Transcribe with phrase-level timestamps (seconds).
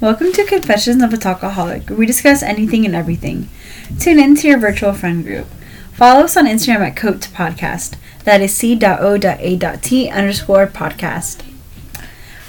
[0.00, 3.48] Welcome to Confessions of a Talkaholic, where we discuss anything and everything.
[3.98, 5.46] Tune in to your virtual friend group.
[5.92, 7.96] Follow us on Instagram at Coat Podcast.
[8.24, 11.42] That is c.o.a.t underscore podcast.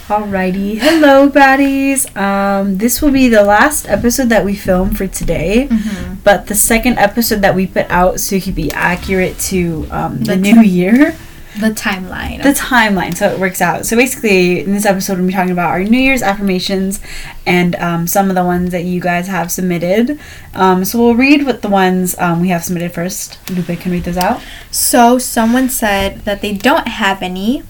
[0.07, 0.77] Alrighty.
[0.79, 2.15] Hello, baddies.
[2.15, 6.15] Um, this will be the last episode that we film for today, Mm-hmm.
[6.23, 10.19] but the second episode that we put out so it could be accurate to um,
[10.19, 11.15] the, The new year.
[11.59, 12.43] The timeline.
[12.43, 13.85] the timeline so it works out.
[13.85, 16.99] So basically in this episode we'll be talking about our new year's affirmations
[17.45, 20.19] and um, some of the ones that you guys have submitted.
[20.53, 23.39] Um, so we'll read what the ones um, we have submitted first.
[23.49, 24.41] Lupe can read those out?
[24.69, 27.63] So someone said that they don't have any,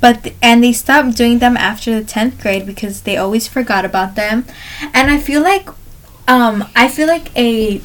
[0.00, 3.86] but th- and they stopped doing them after the tenth grade because they always forgot
[3.86, 4.44] about them,
[4.92, 5.68] and I feel like,
[6.28, 7.80] um, I feel like a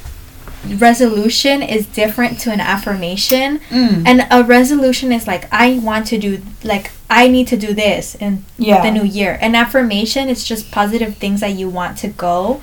[0.77, 3.59] resolution is different to an affirmation.
[3.69, 4.03] mm.
[4.05, 8.15] And a resolution is like I want to do like I need to do this
[8.15, 8.81] in Yeah.
[8.83, 9.37] the new year.
[9.41, 12.61] An affirmation is just positive things that you want to go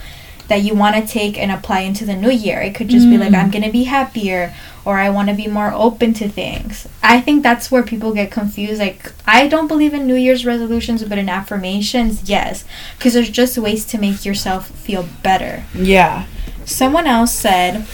[0.48, 2.60] that you want to take and apply into the new year.
[2.60, 3.38] It could just be like Mm.
[3.45, 6.87] I'm going to be happier or I want to be more open to things.
[7.02, 11.02] I think that's where people get confused like I don't believe in new year's resolutions
[11.02, 12.65] but in affirmations yes
[12.96, 15.65] because there's just ways to make yourself feel better.
[15.74, 16.26] yeah
[16.66, 17.86] Someone else said,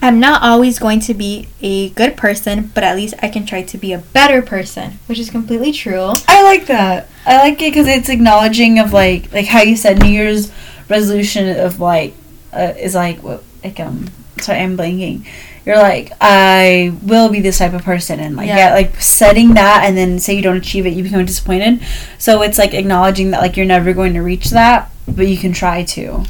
[0.00, 3.62] I'm not always going to be a good person, but at least I can try
[3.62, 6.12] to be a better person, which is completely true.
[6.26, 9.98] i like that i like it because it's acknowledging of like like how you said
[10.00, 10.50] new year's
[10.88, 12.14] resolution of like
[12.54, 14.08] uh, is like what like um
[14.40, 15.26] sorry i'm blanking
[15.66, 18.68] you're like i will be this type of person and like yeah.
[18.68, 18.74] Yeah.
[18.74, 21.80] like setting that and then say you don't achieve it you become disappointed
[22.18, 25.52] so it's like acknowledging that like you're never going to reach that but you can
[25.52, 26.24] try to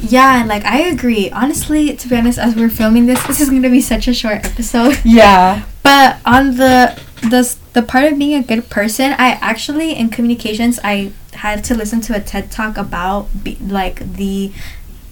[0.00, 1.30] Yeah, and like I agree.
[1.30, 4.14] Honestly, to be honest, as we're filming this, this is going to be such a
[4.14, 4.98] short episode.
[5.04, 10.10] yeah But on the the the part of being a good person, I actually in
[10.10, 14.52] communications I had to listen to a TED talk about be, like the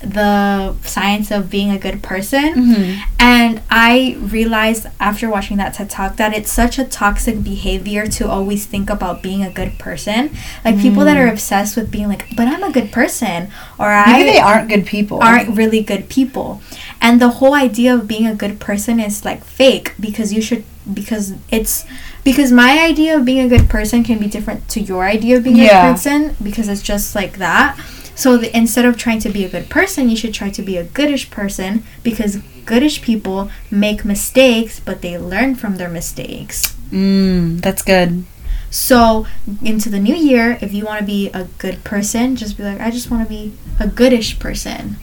[0.05, 2.55] the science of being a good person.
[2.55, 3.01] mm-hmm.
[3.19, 8.29] And I realized after watching that TED Talk that it's such a toxic behavior to
[8.29, 10.31] always think about being a good person.
[10.65, 11.21] Like people that Mm.
[11.27, 14.69] are obsessed with being like, but I'm a good person, or I maybe they aren't
[14.69, 16.61] good people aren't really good people.
[17.01, 20.65] And the whole idea of being a good person is like fake because you should
[20.93, 21.87] because it's
[22.25, 25.45] because my idea of being a good person can be different to your idea of
[25.45, 27.79] being a good person because it's just like that.
[28.15, 30.77] So the, instead of trying to be a good person, you should try to be
[30.77, 36.75] a goodish person because goodish people make mistakes, but they learn from their mistakes.
[36.91, 38.25] mm, that's good
[38.71, 39.27] So
[39.63, 42.81] into the new year, if you want to be a good person, just be like,
[42.81, 44.97] I just want to be a goodish person.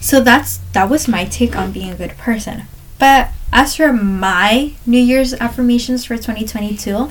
[0.00, 2.64] So that's that was my take on being a good person.
[2.98, 7.10] But as for my New Year's affirmations for 2022,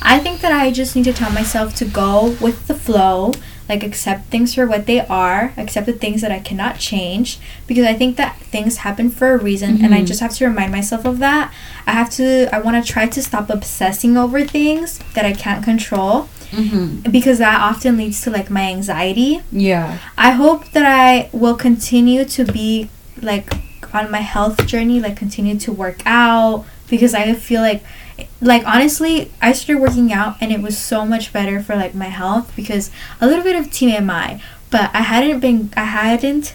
[0.00, 3.32] I think that I just need to tell myself to go with the flow,
[3.68, 7.84] like accept things for what they are, accept the things that I cannot change, because
[7.84, 10.06] I think that things happen for a reason, and I Mhm.
[10.06, 11.52] just have to remind myself of that.
[11.86, 15.62] I have to, I want to try to stop obsessing over things that I can't
[15.62, 17.10] control, mm-hmm.
[17.10, 19.42] because that often leads to like my anxiety.
[19.52, 22.88] yeah I hope that I will continue to be
[23.20, 23.52] like
[23.92, 27.82] on my health journey, like continue to work out because I feel like
[28.40, 32.06] like honestly, I started working out and it was so much better for like my
[32.06, 32.90] health because
[33.20, 34.40] a little bit of TMI,
[34.70, 36.54] but I hadn't been I hadn't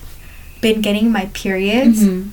[0.62, 2.30] been getting my periods Mhm.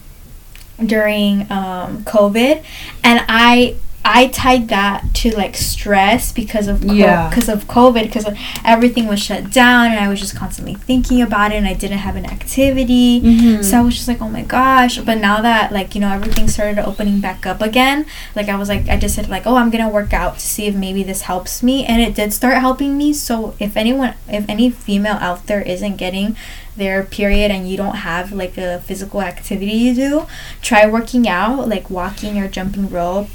[0.84, 2.62] during um, COVID,
[3.02, 7.28] and I I tied that to like stress because of co- Yeah.
[7.28, 8.26] because of COVID because
[8.64, 11.98] everything was shut down and I was just constantly thinking about it and I didn't
[11.98, 13.20] have an activity.
[13.20, 13.62] Mhm.
[13.64, 14.98] So I was just like, oh my gosh.
[14.98, 18.68] But now that like, you know, everything started opening back up again, like I was
[18.70, 21.22] like I just said like, oh I'm gonna work out to see if maybe this
[21.22, 23.12] helps me and it did start helping me.
[23.12, 26.36] So if anyone if any female out there isn't getting
[26.76, 30.26] their period and you don't have like a physical activity you do,
[30.62, 33.28] try working out, like walking or jumping rope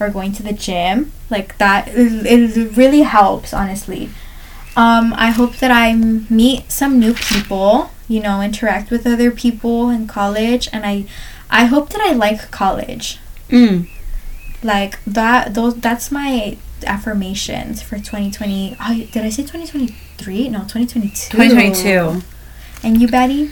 [0.00, 1.12] or going to the gym.
[1.28, 4.10] Like that it, it really helps honestly.
[4.76, 9.90] Um, I hope that I meet some new people, you know, interact with other people
[9.90, 11.06] in college and I
[11.50, 13.18] I hope that I like college.
[13.48, 13.88] Mm.
[14.62, 16.56] Like that those that's my
[16.86, 18.76] affirmations for 2020.
[18.80, 20.48] Oh, did I say 2023?
[20.48, 21.30] No, 2022.
[21.30, 22.22] 2022
[22.82, 23.50] And you, Betty?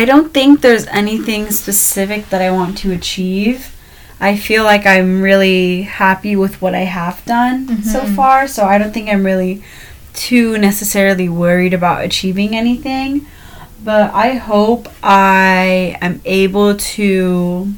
[0.00, 3.76] I don't think there's anything specific that I want to achieve.
[4.18, 8.16] I feel like I'm really happy with what I have done so Mhm.
[8.16, 9.60] far, so I don't think I'm really
[10.14, 13.26] too necessarily worried about achieving anything.
[13.84, 17.68] But I hope I am able to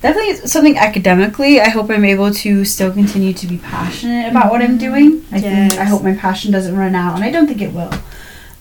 [0.00, 1.60] definitely something academically.
[1.60, 5.22] I hope I'm able to still continue to be passionate about what I'm doing.
[5.32, 5.42] I Yes.
[5.42, 7.92] think I hope my passion doesn't run out, and I don't think it will.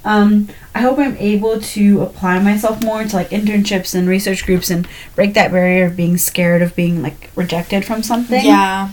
[0.06, 4.70] Um, I hope I'm able to apply myself more to like internships and research groups
[4.70, 8.46] and break that barrier of being scared of being like rejected from something.
[8.46, 8.92] Yeah.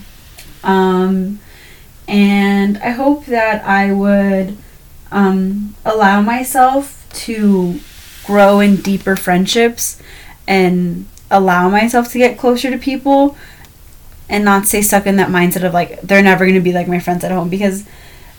[0.63, 1.39] Um,
[2.07, 4.57] and I hope that I would
[5.11, 7.79] um, allow myself to
[8.25, 10.01] grow in deeper friendships
[10.47, 13.37] and allow myself to get closer to people
[14.29, 16.87] and not stay stuck in that mindset of like they're never going to be like
[16.87, 17.85] my friends at home because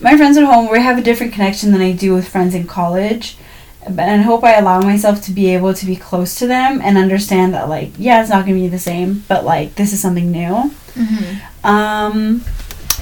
[0.00, 2.66] my friends at home we have a different connection than I do with friends in
[2.66, 3.36] college
[3.84, 6.80] but and I hope I allow myself to be able to be close to them
[6.82, 9.92] and understand that like yeah it's not going to be the same but like this
[9.92, 11.66] is something new Mm-hmm.
[11.66, 12.42] um,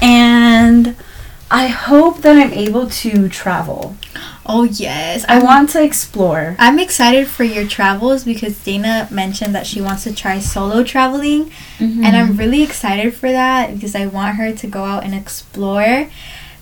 [0.03, 0.95] and
[1.51, 3.97] I hope that I'm able to travel.
[4.45, 6.57] Oh yes, I want to explore.
[6.59, 11.51] I'm excited for your travels because Dana mentioned that she wants to try solo traveling,
[11.79, 16.11] and I'm really excited for that because I want her to go out and explore.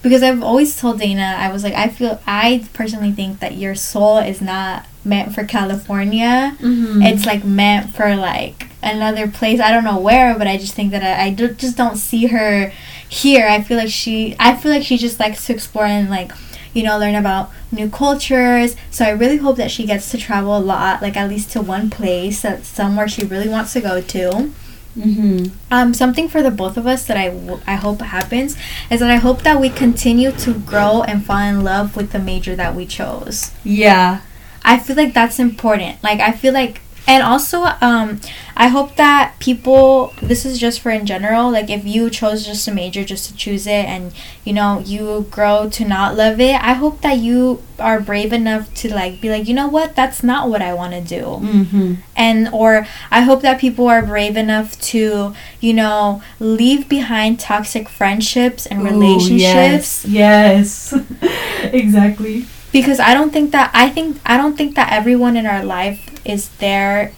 [0.04, 3.74] Because I've always told Dana, I was like, I feel, I personally think that your
[3.74, 6.56] soul is not meant for California.
[6.60, 7.02] Mhm.
[7.10, 9.60] It's like meant for like another place.
[9.60, 12.26] I don't know where, but I just think that I, I do, just don't see
[12.26, 12.70] her
[13.08, 13.48] here.
[13.48, 16.32] I feel like she, I feel like she just likes to explore and like,
[16.74, 18.76] you know, learn about new cultures.
[18.90, 21.62] So I really hope that she gets to travel a lot, like at least to
[21.62, 24.52] one place, that's somewhere she really wants to go to.
[24.99, 25.50] Mhm.
[25.70, 28.56] Um, something for the both of us that I, w- I hope happens
[28.91, 32.19] is that I hope that we continue to grow and fall in love with the
[32.20, 33.50] major that we chose.
[33.64, 34.20] Yeah.
[34.64, 36.02] I feel like that's important.
[36.02, 38.20] Like I feel like and also um
[38.56, 42.68] I hope that people this is just for in general, like if you chose just
[42.68, 44.12] a major just to choose it and
[44.44, 48.72] you know, you grow to not love it, I hope that you are brave enough
[48.74, 51.94] to like be like, you know what, that's not what I want to do Mm-hmm.
[52.16, 57.88] and or i hope that people are brave enough to you know leave behind toxic
[57.88, 60.94] friendships and relationships Yes.
[61.72, 62.46] exactly.
[62.75, 66.21] Because i don't think that i think i don't think that everyone in our life
[66.26, 67.12] is there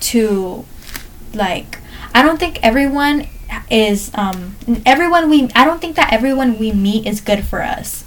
[0.00, 0.64] to
[1.34, 1.78] like
[2.14, 3.26] i don't think everyone
[3.70, 4.56] is um
[4.86, 8.04] everyone we i don't think that everyone we meet is good for us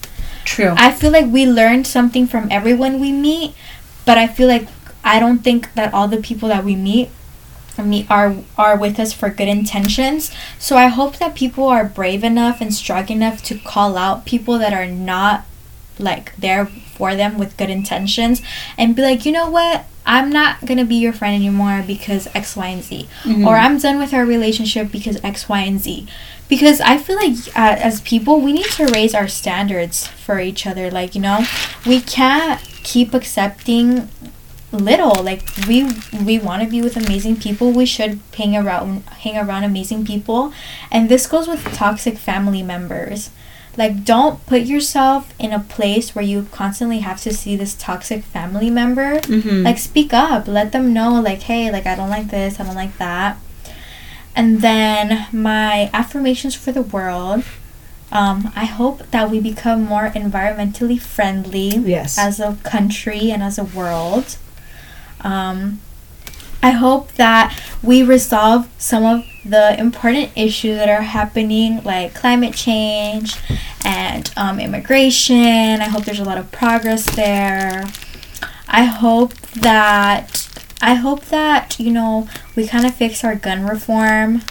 [0.48, 0.74] True.
[0.78, 3.54] I feel like we learned something from everyone we meet,
[4.06, 4.70] but I feel like
[5.04, 7.10] I don't think that all the people that we meet
[7.78, 10.32] meet are are with us for good intentions.
[10.58, 14.58] So I hope that people are brave enough and strong enough to call out people
[14.58, 15.44] that are not
[16.00, 18.42] like there for them with good intentions
[18.78, 19.86] and be like, you know what?
[20.06, 23.46] I'm not gonna be your friend anymore because X, Y, and Z Mhm.
[23.46, 26.08] or I'm done with our relationship because X, Y, and Z.
[26.48, 30.66] Because I feel like uh, as people, we need to raise our standards for each
[30.66, 30.90] other.
[30.90, 31.46] Like, you know,
[31.86, 34.08] we can't keep accepting
[34.72, 35.22] little.
[35.24, 35.92] Like, we
[36.24, 37.72] we want to be with amazing people.
[37.74, 40.54] We should hang around hang around amazing people,
[40.90, 43.30] and this goes with toxic family members.
[43.78, 48.24] Like, don't put yourself in a place where you constantly have to see this toxic
[48.24, 49.64] family member Mhm.
[49.64, 52.76] like speak up let them know like hey like i don't like this i don't
[52.76, 53.38] like that
[54.36, 57.44] and then my affirmations for the world
[58.12, 62.18] um, i hope that we become more environmentally friendly yes.
[62.18, 64.38] as a country and as a world
[65.22, 65.80] um,
[66.64, 72.54] i hope that we resolve some of the important issues that are happening like climate
[72.54, 73.36] change
[73.86, 77.86] and um, immigration i hope there's a lot of progress there
[78.70, 80.48] I hope that
[80.82, 84.42] I hope that you know we kind of fix our gun reform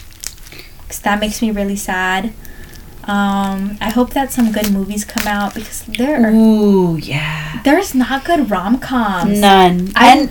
[0.80, 2.32] because that makes me really sad.
[3.04, 7.60] Um, I hope that some good movies come out because there are Ooh, yeah.
[7.62, 9.38] there's not good rom coms.
[9.38, 9.92] None.
[9.94, 10.30] I- and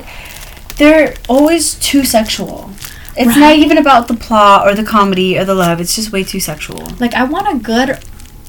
[0.77, 2.69] they're always too sexual.
[3.17, 3.37] It's Right.
[3.39, 5.79] not even about the plot or the comedy or the love.
[5.79, 6.85] It's just way too sexual.
[6.99, 7.99] Like I want a good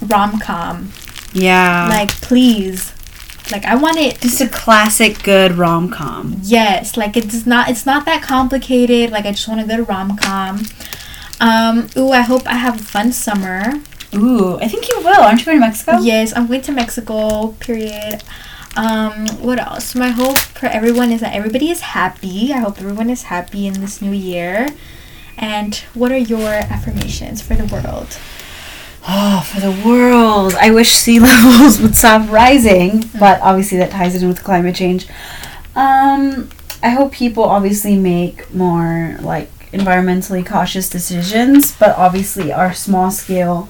[0.02, 0.92] rom com.
[1.32, 1.86] Yeah.
[1.88, 2.92] Like please,
[3.52, 4.20] like I want it.
[4.20, 6.40] just a classic good rom com.
[6.42, 9.10] Yes, like it's not it's not that complicated.
[9.12, 10.64] Like I just want a good rom com.
[11.40, 13.74] Um, ooh, I hope I have a fun summer.
[14.14, 15.20] Ooh, I think you will.
[15.20, 15.98] Aren't you going to Mexico?
[15.98, 17.48] Yes, I'm going to Mexico.
[17.60, 18.22] Period.
[18.76, 19.94] Um, what else?
[19.94, 22.52] My hope for everyone is that everybody is happy.
[22.52, 24.68] I hope everyone is happy in this new year.
[25.38, 28.18] And what are your affirmations for the world?
[29.08, 30.54] Oh, for the world.
[30.60, 35.06] I wish sea levels would stop rising, but obviously that ties in with climate change.
[35.74, 36.48] Um,
[36.82, 43.68] I hope people obviously make more like environmentally cautious decisions, but obviously our small scale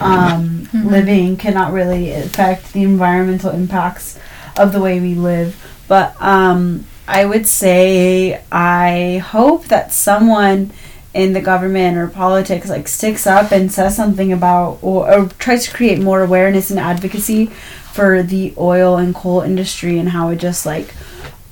[0.00, 0.84] um, Mhm.
[0.90, 4.18] living cannot really affect the environmental impacts
[4.58, 5.56] of the way we live.
[5.88, 10.72] But um, I would say I hope that someone
[11.14, 15.64] in the government or politics like sticks up and says something about or, or tries
[15.64, 20.36] to create more awareness and advocacy for the oil and coal industry and how it
[20.36, 20.94] just like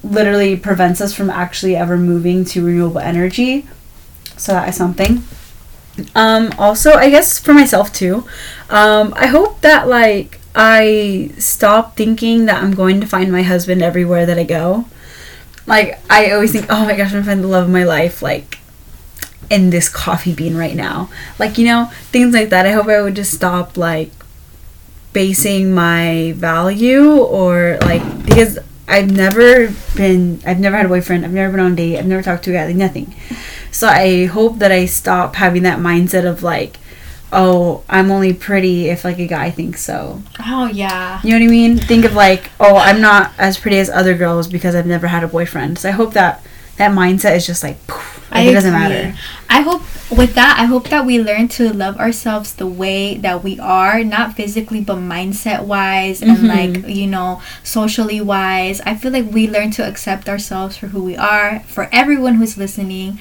[0.05, 3.67] literally prevents us from actually ever moving to renewable energy.
[4.37, 5.25] So that is something.
[6.15, 8.27] Um, also, I guess for myself too,
[8.69, 13.83] um, I hope that like I stop thinking that I'm going to find my husband
[13.83, 14.87] everywhere that I go.
[15.67, 18.23] Like I always think, oh my gosh, I'm gonna find the love of my life,
[18.23, 18.59] like
[19.51, 21.11] in this coffee bean right now.
[21.39, 22.67] Like you know, things like that.
[22.67, 24.11] I hope I would just stop like
[25.13, 28.59] basing my value or like because
[28.89, 32.07] I've never been I've never had a boyfriend, I've never been on a date, I've
[32.07, 33.15] never talked to a guy, like nothing.
[33.71, 36.79] So I hope that I stop having that mindset of like,
[37.33, 40.23] oh, I'm only pretty if like a guy thinks so.
[40.47, 41.21] Oh yeah.
[41.23, 41.77] You know what I mean?
[41.79, 45.25] Think of like, oh, I'm not as pretty as other girls because I've never had
[45.25, 45.79] a boyfriend.
[45.79, 46.43] So I hope that
[46.77, 49.17] that mindset is just like, poof, like it doesn't matter.
[49.49, 53.43] I hope with that, I hope that we learn to love ourselves the way that
[53.43, 56.49] we are, not physically, but mindset wise and Mhm.
[56.85, 58.81] like, you know, socially wise.
[58.85, 62.59] I feel like we learn to accept ourselves for who we are, for everyone who's
[62.59, 63.19] listening.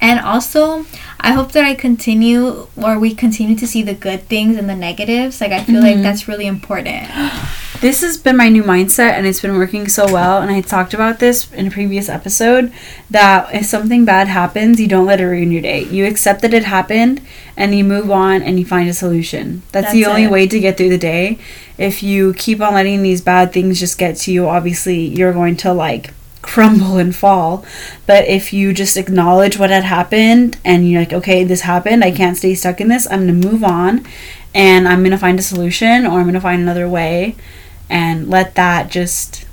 [0.00, 0.84] And also,
[1.20, 4.74] I hope that I continue or we continue to see the good things and the
[4.76, 5.40] negatives.
[5.40, 6.02] Like, I feel like Mhm.
[6.02, 7.08] that's really important.
[7.80, 10.40] This has been my new mindset and it's been working so well.
[10.40, 12.72] And I talked about this in a previous episode
[13.10, 15.84] that if something bad happens, you don't let it ruin your day.
[15.84, 17.20] You accept that it happened
[17.58, 19.62] and you move on and you find a solution.
[19.72, 20.30] That's, the only it.
[20.30, 21.38] way to get through the day.
[21.76, 25.56] If you keep on letting these bad things just get to you, obviously you're going
[25.56, 27.64] to like crumble and fall.
[28.06, 32.10] But if you just acknowledge what had happened and you're like, okay, this happened, I
[32.10, 34.06] can't stay stuck in this, I'm going to move on
[34.54, 37.34] and I'm going to find a solution or I'm going to find another way
[37.88, 39.46] and let that just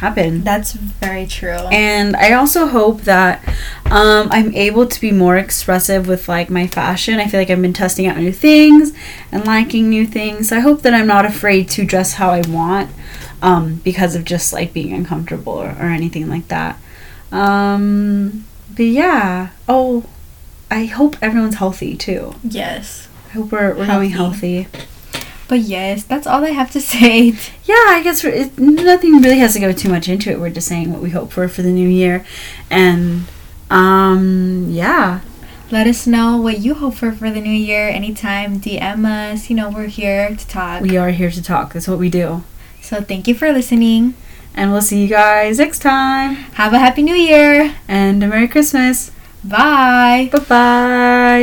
[0.00, 0.42] happen.
[0.42, 1.50] That's very true.
[1.70, 3.46] And I also hope that
[3.90, 7.20] um, I'm able to be more expressive with like my fashion.
[7.20, 8.92] I feel like I've been testing out new things
[9.30, 10.52] and liking new things.
[10.52, 12.90] I hope that I'm not afraid to dress how I want
[13.42, 16.78] um, because of just like being uncomfortable or, or anything like that.
[17.30, 19.50] Um, but yeah.
[19.68, 20.04] Oh,
[20.70, 22.34] I hope everyone's healthy too.
[22.42, 23.08] yes.
[23.28, 24.66] I hope we're, we're going Healthy.
[25.50, 27.34] But yes, that's all I have to say.
[27.64, 30.38] Yeah, I guess we're- it, nothing really has to go too much into it.
[30.40, 32.24] We're just saying what we hope for for the new year,
[32.70, 33.24] and
[33.70, 35.20] um, yeah,
[35.70, 37.88] Let us know what you hope for for the new year.
[37.88, 39.50] Anytime, DM us.
[39.50, 40.82] You know, we're here to talk.
[40.82, 41.72] we are here to talk.
[41.74, 42.42] That's what we do,
[42.82, 44.14] So thank you for listening.
[44.54, 46.34] and we'll see you guys next time.
[46.58, 47.74] Have a happy new year.
[47.86, 49.10] And a Merry Christmas.
[49.44, 50.28] Bye.
[50.32, 51.36] Bye bye.